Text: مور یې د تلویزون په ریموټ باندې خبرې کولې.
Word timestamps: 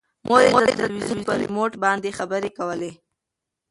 مور 0.27 0.41
یې 0.65 0.73
د 0.77 0.77
تلویزون 0.81 1.19
په 1.27 1.33
ریموټ 1.41 1.71
باندې 1.83 2.15
خبرې 2.17 2.49
کولې. 2.57 2.91